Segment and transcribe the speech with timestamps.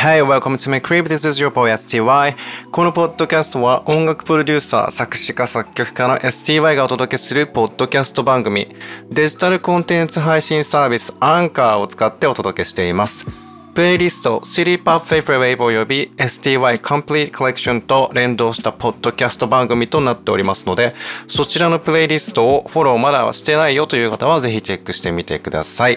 [0.00, 1.08] Hey, welcome to my crib.
[1.08, 2.36] This is your boy STY.
[2.70, 8.68] このポッドキャストは音楽プロデューサー、作詞家、作曲家の STY がお届けするポッドキャスト番組、
[9.10, 13.47] デジタルコンテンツ配信サービスアンカーを使ってお届けしています。
[13.78, 20.96] プレイリスト City Pop Favorite Wave および STY Complete Collection と連動したポッドキャスト番組となっておりますので、
[21.28, 25.96] そちらのプレイリストをフォローまだしてないよという方はぜひチェックしてみてください。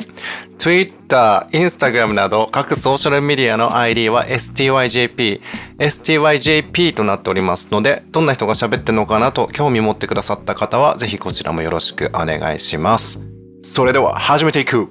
[0.60, 5.42] Twitter、Instagram など各ソーシャルメディアの ID は STYJP、
[5.80, 13.20] STYJP となっておりますので、どんな人が喋ってるのかなと興味持ってくださった方はぜひこちらもよろしくお願いします。
[13.64, 14.88] それでは始めていく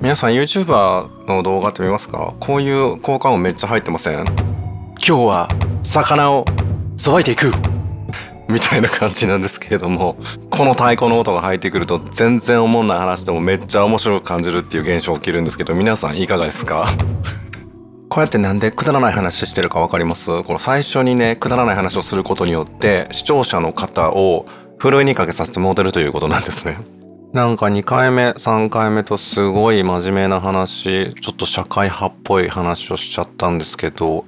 [0.00, 2.36] 皆さん YouTuber の動画って見ますか？
[2.38, 4.24] こういう効果音めっちゃ入ってません？
[4.24, 5.48] 今日は
[5.82, 6.44] 魚を
[6.96, 7.50] さばいていく。
[8.48, 10.16] みたいな感じなんですけれども
[10.50, 16.86] この太鼓の音が入ってくると全然思んない話でもめっちゃ面白く感じるっていう現象起きるんですけど皆さんいかがですか？
[18.08, 20.44] こうやってなんでくだらない話してるか分かります？
[20.44, 24.46] この最初にねくだらない話をすることによって視聴者の方を
[24.78, 26.78] ふるいにかけさせてもらてるということなんですね。
[27.32, 34.24] なんか2回目3回目とすごい真面目な話ちょっと社会派っぽい話をしちゃったんですけど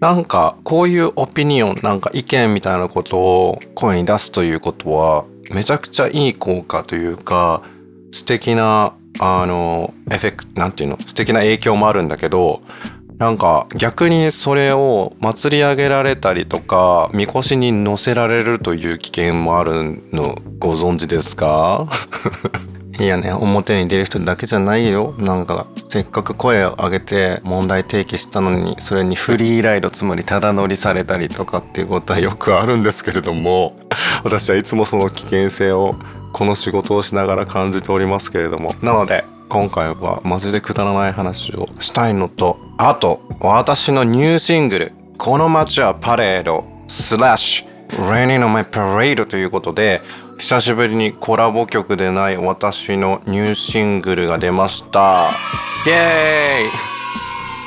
[0.00, 7.62] なんかこういうオピニオンなんか意見みたいなことを声に出すということはめちゃくちゃいい効果というか
[8.10, 12.62] 素敵なあのエフェクトなんていうの素敵な影響もあるんだけど
[13.24, 21.88] なんか逆にそれを祭り上げられたりとかみこしに乗せられるという危険もあるのご存知ですか？
[23.00, 25.14] いやね表に出る人だけじゃないよ。
[25.16, 33.74] なんかせっかく声を上げて問題提起したのにそれにフリーライドつまりただ乗りされたりとかっていうことはよくあるんですけれども
[34.22, 35.96] 私はいつもその危険性を
[36.34, 38.74] この仕事をしながら感じておりますけれども。
[38.82, 39.24] なので
[39.54, 50.02] 今回はマジでくだらない話をしたいのとあと私のニューシングル「この街はパレード」スラッシュ「Raining on my parade」ということで
[50.38, 55.30] 久しぶりにコラボ曲でない私のニューシングルが出ました。
[55.86, 56.93] イェーイ！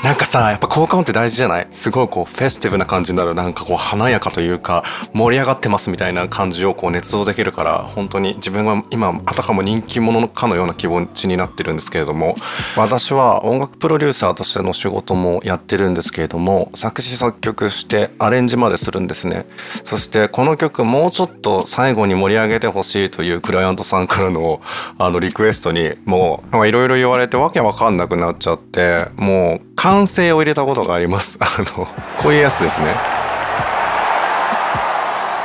[0.03, 1.68] なんかさ、やっぱ効果音って大事じゃない？
[1.72, 3.34] すごいこうフェスティブな感じになる。
[3.34, 12.35] なんかこう華やかというか盛り上がってますみたいな感じをこう捏造できるから本当に自分は今あたかも人気者かのような気持ちになってるんですけれども
[12.78, 19.46] 私は音楽プロデューサーとしての仕事もやってるんですけれども作詞作曲してアレンジまでするんですね。
[19.84, 24.62] そしてこの曲もうちょっと最後に盛り上げてほしいというクライアントさんからの
[24.97, 31.38] あのリクエストにもういろいろ言われてわけわかんなくなっちゃってもう完成を入れたことがあります。
[31.42, 32.96] あの、こういうやつですね。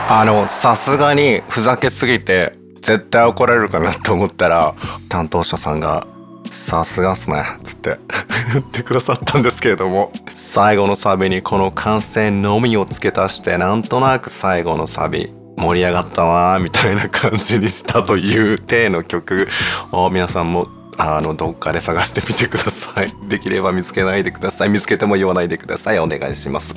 [0.08, 4.74] あの、さすがにふざけすぎて絶対怒られるかなと思ったら
[5.08, 6.06] 担当者さんが
[6.50, 7.98] さすがっすねつって
[8.52, 19.48] 言ってくださったんですけれども最後のサビにこの完成のみを付け足してなんとなく最後のサビ盛り上がったなみたいな感じにしたという体の曲
[19.92, 20.66] を皆さんも
[20.98, 23.12] あのどっかで探してみてください。
[23.28, 24.68] できれば見つけないでください。
[24.68, 25.98] 見つけても言わないでください。
[25.98, 26.74] お願いします。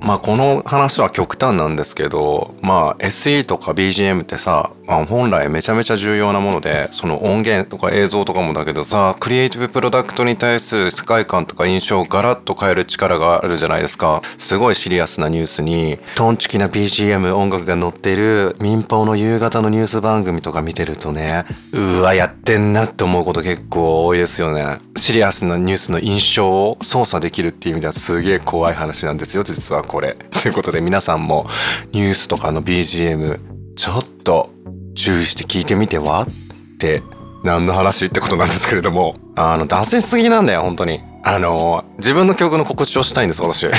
[0.00, 14.22] まあこの話は極端なんですけどまあ SE とか BGM ってさ、まあ、本来めちゃめちゃ重要なものでその音源とか映像とかもだけどさクリエイティブプロダクトに対する世界観とか印象をガラッと変える力があるじゃないですか。
[14.38, 24.78] すごいシリアスなニュースにトンチキな BGM 音楽が載ってる民放の夕方のニュース番組とか見てるとねうわやってんなって思うこと結構多いですよね。
[24.96, 29.87] シリアスなニュースの印象を操作できるっていう意味ではすげえ怖い話なんですよ実は。
[29.88, 30.14] これ。
[30.30, 31.46] ということで皆さんも
[31.92, 33.40] ニュースとかの BGM
[33.74, 34.50] ちょっと
[34.94, 36.22] 注意して聞いてみては？
[36.22, 37.02] って
[37.42, 38.04] 何の話？
[38.04, 39.16] ってことなんですけれども。
[39.34, 41.00] あの脱線しすぎなんだよ本当に。
[41.24, 43.66] あの自分の曲の告知をしたいんです私。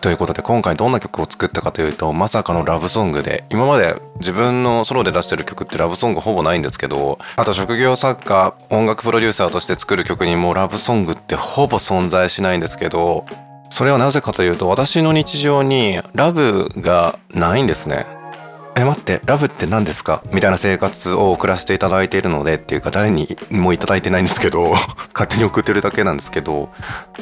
[0.00, 13.26] ということで今回どんな曲を作ったかというとまさかのラブソングで今まで自分のソロで出してる曲ってラブソングほぼないんですけどあと職業作家音楽プロデューサーとして作る曲にもラブソングってほぼ存在しないんですけど
[13.70, 18.17] それはなぜかというと私の日常にラブがないんですね。
[18.80, 20.22] え待ってラブって何ですか？
[20.32, 24.72] みたいな生活を送らせていただいているのでっていうか誰にもいただいてないんですけど
[25.12, 26.68] 勝手に送ってるだけなんですけど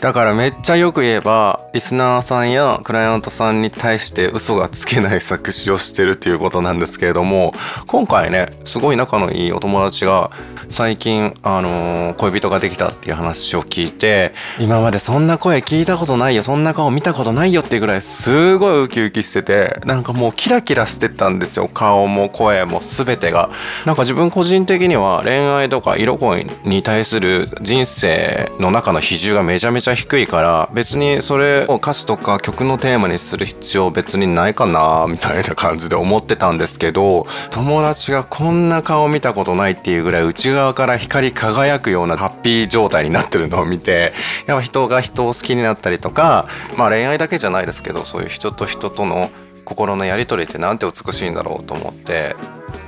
[0.00, 7.54] だからめっちゃよく言えばリスナーさんやクライアントさんに対して嘘がつけない作詞をしてるっていうことなんですけれども
[7.86, 10.30] 今回ねすごい仲のいいお友達が
[10.68, 21.68] 最近あのー、恋人ができたっていう話を聞いて今までそんな声聞いたことないよそんな顔見たことないよっていうぐらいすごいウキウキしててなんかもうキラキラしてたんですですよ。
[21.72, 23.48] 顔も声も全てが。
[23.86, 44.12] なんか自分個人的には恋愛とか色恋に対する人生の中の比重がめちゃめちゃ低いから別にそれを歌詞とか曲のテーマにする必要別にないかなみたいな感じで思ってたんですけど友達がこんな顔見たことないっていうぐらい内側から光り輝くようなハッピー状態になってるのを見て
[44.46, 46.46] やっぱ人が人を好きになったりとか
[46.76, 49.30] まあ恋愛だけじゃないですけどそういう人と人との
[49.66, 52.34] 心のやり取りってなんて美しいんだろうと思って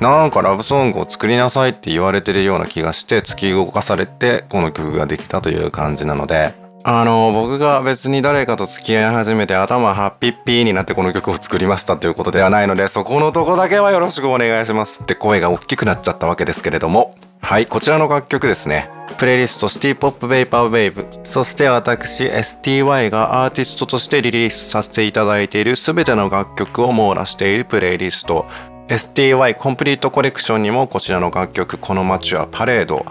[0.01, 6.55] なんかラブソングを作りなさいって言われてるような気がして突き動かされてこの曲ができたという感じなので
[6.85, 18.90] あの僕が別に誰かと付き合い始めて頭ハッピッピーになってこの曲を作りましたということではないのでそこのとこだけはよろしくお願いしますって声が大きくなっちゃったわけですけれどもはいこちらの楽曲ですね。
[19.19, 21.06] プレイリストシティポップベイパーウェイブ。
[21.25, 28.46] そして私 STY がアーティストとしてリリースさせていただいている全ての楽曲を網羅しているプレイリスト。
[28.88, 33.05] STY コンプリートコレクションにもこちらの楽曲「この街はパレード」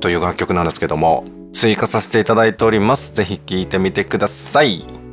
[0.00, 3.14] という楽曲なんですけども追加させていただいております。
[3.14, 5.03] ぜひ聴いてみてください。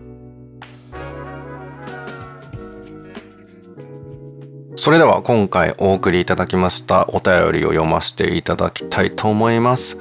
[4.82, 9.96] それでは今回お送りいただきましたお便りを読ませていただきたいと思います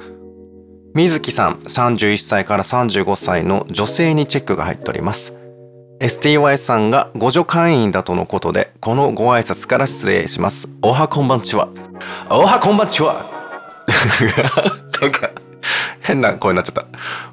[0.95, 5.35] 水木さん31歳から35歳の女性にチェックが入っております
[5.99, 10.67] STY さんが互助会員だとのことで、このご挨拶から失礼します。
[10.81, 11.69] おはこんばんちは。
[12.31, 13.29] おはこんばんちは
[14.99, 15.29] なんか、
[16.11, 16.85] 変な声になっちゃった。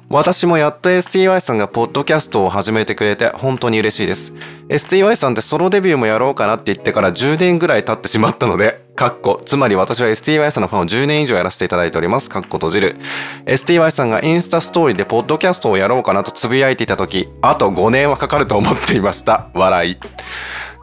[0.09, 4.33] 私もやっと STY さんがポッドキャストを始めてくれて本当に嬉しいです。
[4.69, 12.29] STY さんってソロデビューもやろうかなって言ってから10年ぐらい経ってしまったので、かっこ、つまり私は STY さんのファンを10年以上やらせていただいております。
[12.29, 12.97] かっこ閉じる。
[13.45, 19.49] STY さんがインスタストーリーでポッドキャストをやろうかなとつぶやいていた時、あと5年はかかると思っていました。
[19.53, 19.97] 笑い。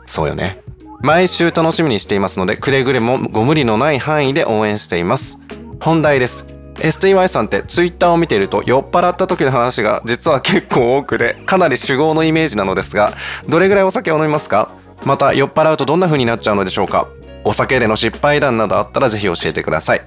[0.05, 0.61] そうよね。
[1.03, 5.39] 毎週楽しみにしていますので、くれぐれもご無理のない範囲で応援しています。
[5.81, 6.56] 本題です。
[6.79, 13.13] STY さんってツイッターを見ていると酔っ払った時の話が実は結構多くでかなり酒豪のイメージなのですが
[13.49, 14.71] どれぐらいお酒を飲みますか？
[15.05, 17.09] また酔っ払うとどんな風になっちゃうのでしょうか？
[17.45, 20.03] お酒での失敗談などあったらぜひ教えてください。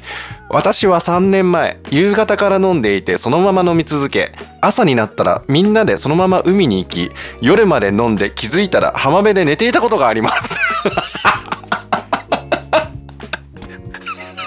[0.50, 7.12] 私は3年前夕方から飲んでいてそのまま飲み続け朝になったらみんなでそのまま海に行き
[7.42, 10.60] 夜まで飲んで気づいたら浜辺で寝ていたことがあります。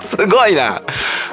[0.17, 0.83] すごいな。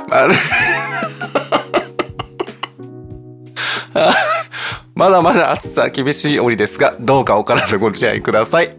[4.96, 8.76] まだまだ暑さ厳しい折ですが、どうかお体ご自愛ください。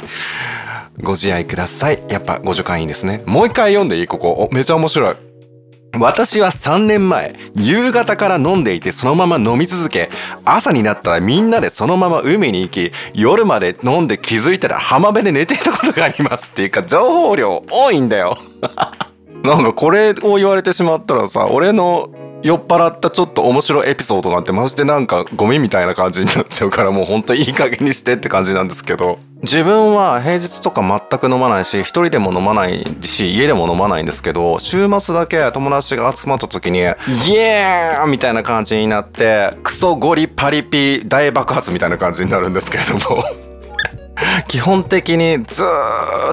[1.01, 2.03] ご自愛ください。
[2.11, 3.23] やっぱご助会員ですね。
[3.27, 4.07] もう一回読んでいい？
[4.07, 4.49] ここ。
[4.53, 5.15] めちゃ面白い。
[5.99, 10.09] 私は3年前、夕方から飲んでいてそのまま飲み続け、
[10.45, 18.39] 朝になったらみんなでそのまま海に行き、夜まで飲んで気づいたら浜辺で寝ていたことがありますっていうか情報量多いんだよ。
[19.43, 22.11] なんかこれを言われてしまったらさ俺の
[22.43, 29.19] 酔っ払ったちょっと面白いエピソードなんてマジでなんかゴミみたいな感じになっちゃうからもうほんといい加減にしてって感じなんですけど。
[29.43, 43.50] 自分は平日とか全く飲まないし一人でも飲まないし家でも飲まないんですけど週末だけ友達が集まった時にイエーみたいな感じになってクソゴリパリピ大爆発みたいな感じになるんですけれども。
[44.49, 45.63] 基本的にず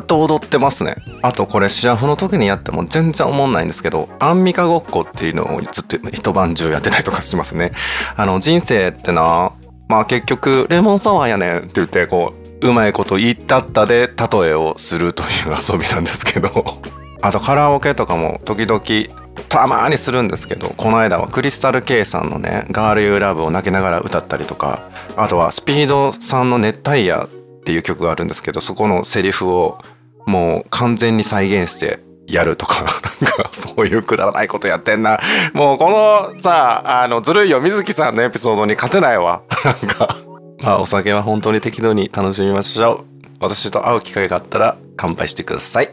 [0.01, 0.95] っと踊ってますね。
[1.21, 7.71] あとこれシラフの時にやっても全然思んないんですけどアンミカごっこっていうのをずっと一晩中やってたりとかしますね。
[8.15, 9.51] あの人生ってな
[9.87, 15.27] まあ結局レモンサワーやねんって言ってこううまいこと言ったったで例えをするという
[15.71, 16.81] 遊びなんですけど。
[17.21, 18.81] あとカラオケとかも時々
[19.49, 27.27] たまにするんですけどこの間はクリスタル K さんのね「ガール・ユー・ラブ」を泣きながら歌ったりとかあとはスピードさんの「熱帯夜」
[27.67, 29.77] っていう曲があるんですけどそこのセリフを
[30.25, 32.85] もう完全に再現してやるとか
[33.19, 35.19] なんかそういうくだらないことやってんな。
[35.53, 39.41] もうこのさあのずるいよ水木さんのエピソードに勝てないわ。
[39.65, 40.15] なんか
[40.61, 43.05] まあお酒は本当に適度に楽しみましょう。
[43.41, 45.89] 私と会う機会があったら乾杯してください。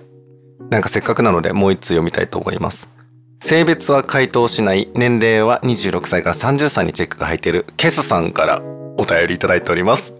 [0.70, 2.88] なんかせっかくなのでもう一通読みたいと思います。
[3.40, 8.62] 性別は回答しない年齢は26歳から30歳にチェックが入っているケスさんから
[8.96, 10.14] お便りいただいております。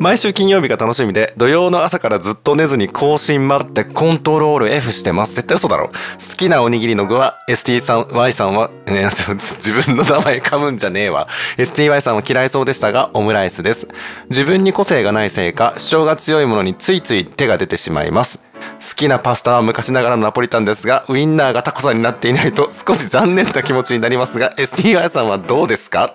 [0.00, 5.34] 毎週金曜日が楽しみで土曜の朝からずっと寝ずに更新待ってコントロール F してます。
[5.34, 5.88] 絶対嘘だろ。
[5.88, 11.28] 好きなおにぎりの具は ST さん Y さんは、ね、自分の名前噛むんじゃねえわ。
[11.58, 13.88] STY さんは嫌いそうでしたがオムライスです。
[14.30, 18.40] 自分に個性がないせいか主張が強いものについつい手が出てしまいます。
[18.80, 26.14] 好きなパスタは昔ながらのナポリタンですがウインナーがタコさんになっていないと少し残念な気持ちになりますが STY さんはどうですか？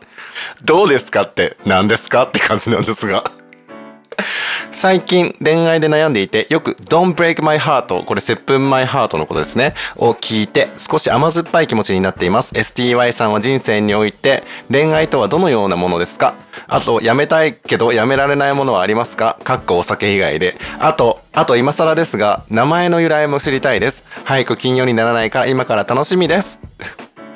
[0.64, 2.24] どうですかって何ですか？
[2.24, 3.24] って感じなんですが。
[4.72, 12.54] 最近恋愛で悩んでいてよく Don't break my heart これ接吻 my heart のことですねを聞いて少し甘酸っぱい気持ちになっています。
[12.54, 16.36] STY さんは人生において恋愛とはどのようなものですか？
[16.68, 19.38] あとやめたいけどやめられないものはありますか？
[19.44, 20.56] かっこお酒以外で。
[20.80, 24.04] あとあと今更ですが名前の由来も知りたいです。
[24.24, 26.60] 早く金曜にならないから今から楽しみです。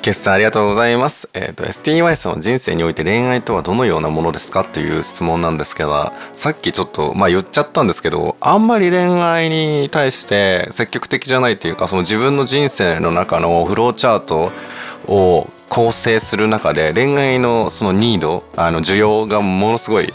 [0.02, 1.28] 決算ありがとうございます。
[1.34, 14.52] えっ、ー、と、STY さんは人生において恋愛とはどのようなものですかっていう質問なんですけど、さっきちょっと、まあ言っちゃったんですけど、あんまり恋愛に対して積極的じゃないっていうか、その自分の人生の中のフローチャート
[15.06, 20.12] を構成する中で恋愛のそのニード、あの需要がものすごい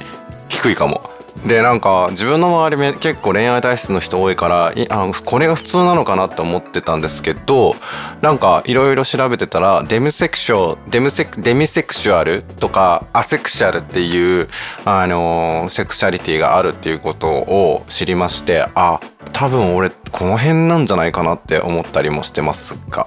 [0.49, 1.14] 低いかも。
[1.45, 7.75] でなんか自分の周り結構恋愛体質の人多いからあこれが普通なのかなって思ってたんですけど
[8.21, 14.47] なんかいろいろ調べてたらデミセクショデミセクデミセクシュアルとかアセクシャルっていう
[14.85, 18.99] あのセクシャリティがあるっていうことを知りましてあ
[19.31, 23.05] 多分俺この辺なんじゃないかなって思ったりもしてますが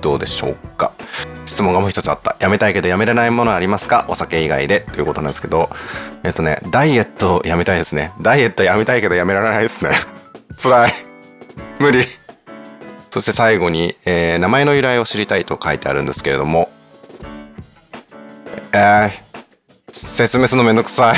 [0.00, 0.92] どうでしょうか？
[1.48, 2.36] 質問がもう一つあった。
[2.40, 4.04] やめたいけどやめれないものありますか？
[4.08, 4.82] お酒以外で。
[4.92, 5.70] ということなんですけど、
[6.22, 8.12] えっとね、ダイエットやめたいですね。
[8.20, 9.90] ダイエットやめたいけどやめられないですね。
[10.62, 10.92] 辛い。
[11.78, 12.04] 無理。
[13.10, 16.70] そして最後に、えー、名前の由来を知りたいと書いてあるんですけれども、
[18.72, 19.12] えー、
[19.92, 21.16] 説明するのめんどくさい。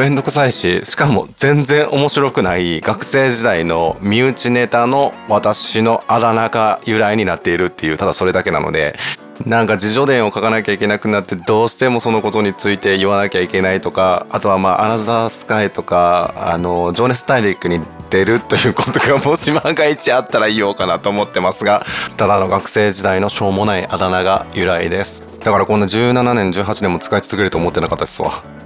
[0.00, 8.96] めんどくさいししかも全然面白くない学生時代の身内ネタの私のあだ名が由来になっているっていうただそれだけなので
[9.44, 21.84] なんか自助伝を書かなきゃいけなくなってどうしてもそのことについて言わなきゃいけないとかあとはまあアナザースカイとかあの情熱大陸に出るということがもし万が一あったら言おうかなと思ってますが
[22.16, 25.22] ただの学生時代のしょうもないあだ名が由来です。
[25.40, 28.59] だからこんな17年18年も使い続けると思ってなかったですわ。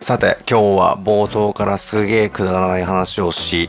[0.00, 3.68] さて今日は冒頭からすげえくだらない話をし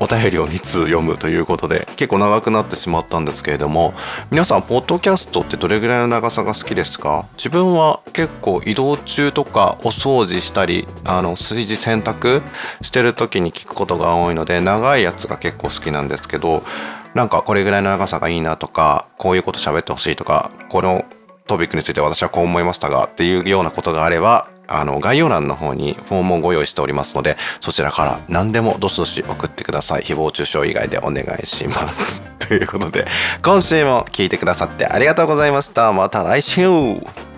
[0.00, 3.92] お便りを2通読むということで結構長くなってしまったんですけれども
[4.30, 7.26] 皆さんポッドキャストってどれぐらいの長さが好きですか？
[7.36, 12.42] 自分は結構移動中とかお掃除したりあの炊事洗濯
[12.80, 16.62] してる時に聞くことが多いので長いやつが結構好きなんですけど
[17.14, 21.04] なんかこれぐらいの長さがいいなとかこういうこと喋ってほしいとかこの
[21.46, 30.02] トピックについて私はこう思いましたがっていうようなことがあればあの概要欄の方にフォームをご用意しておりますのでそちらから何でもどしどし送ってください。
[30.02, 32.22] 誹謗中傷以外でお願いします。
[32.38, 33.06] ということで
[33.42, 35.92] 今週も聞いてくださってありがとうございました。
[35.92, 37.37] また来週。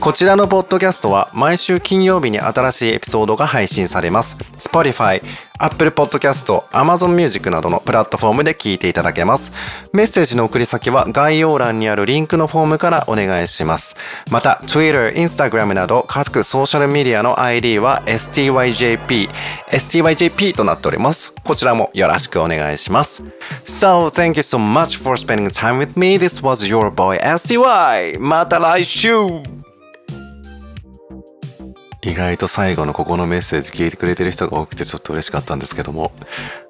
[0.00, 5.22] こちらのポッドキャストは毎週金曜日に新しいエピソードが配信されます Spotify、
[5.62, 9.52] Apple Podcast、Amazon Music などのプラットフォームで聞いていただけます。
[9.92, 13.94] メッセージの送り先は概要欄にあるリンクのフォームからお願いします。
[14.30, 19.30] また、Twitter、Instagram など各ソーシャルメディアの ID は STYJP、
[19.70, 21.32] STYJP となっております。
[21.44, 23.22] こちらもよろしくお願いします。
[23.64, 26.18] So, thank you so much for spending time with me.
[26.18, 28.18] This was your boy STY.
[28.18, 29.10] また来週
[32.04, 36.12] 意外と最後のここのメッセージ聞いてくれてる人が多くてちょっと嬉しかったんですけども、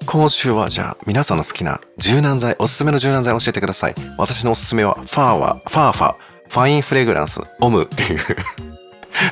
[0.05, 3.95] 今週はじゃあ皆さんの好きな柔軟剤、おすすめの柔軟剤教えてください。
[4.19, 6.15] 私のおすすめはファーは、ファーファ、
[6.49, 8.19] ファインフレグランス、オムっていう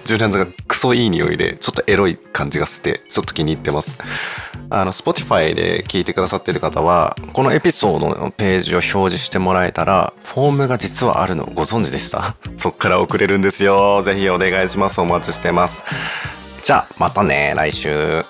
[0.05, 3.97] 柔軟剤がクソいい匂いでちょっとエロい感じがしてちょっと気に入ってます。
[4.73, 14.01] あの、Spotify で聞いてくださってる方は、このエピソードのページを表示してもらえたら、フォームが実はあるのをご存知でした そっから送れるんですよ。
[14.03, 15.01] ぜひお願いします。
[15.01, 15.83] お待ちしてます。
[16.63, 18.23] じゃあ、またね、来週。